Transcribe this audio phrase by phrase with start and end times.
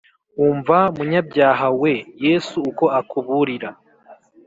[0.45, 1.93] Umva munyabyaha we
[2.25, 3.69] yesu uko akuburira